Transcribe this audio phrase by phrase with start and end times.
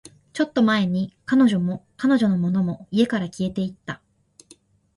[0.33, 4.01] ちょっと前に、彼女も、彼女のものも、家から消えていった